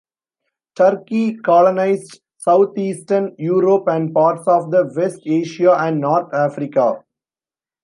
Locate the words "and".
3.85-4.11, 5.79-6.01